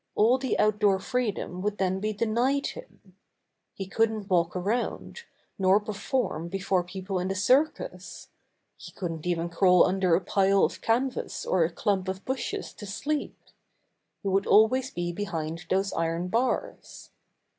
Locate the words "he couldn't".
3.75-4.31, 8.77-9.27